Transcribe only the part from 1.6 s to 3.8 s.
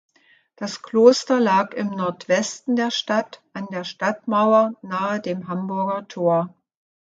im Nordwesten der Stadt, an